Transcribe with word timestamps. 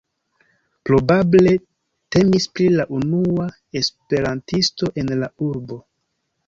Probable 0.89 1.53
temis 2.17 2.49
pri 2.57 2.71
la 2.79 2.89
unua 3.01 3.47
esperantisto 3.83 4.95
en 5.03 5.19
la 5.25 5.35
urbo. 5.53 5.81